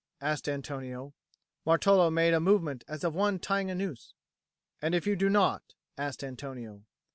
asked 0.19 0.49
Antonio. 0.49 1.13
Martolo 1.63 2.09
made 2.11 2.33
a 2.33 2.39
movement 2.39 2.83
as 2.87 3.03
of 3.03 3.13
one 3.13 3.37
tying 3.37 3.69
a 3.69 3.75
noose. 3.75 4.15
"And 4.81 4.95
if 4.95 5.05
you 5.05 5.15
do 5.15 5.29
not?" 5.29 5.75
asked 5.95 6.23
Antonio. 6.23 6.85